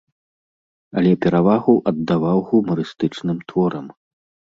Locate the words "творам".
3.51-3.91